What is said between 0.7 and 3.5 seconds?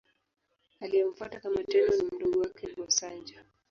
Aliyemfuata kama Tenno ni mdogo wake, Go-Sanjo.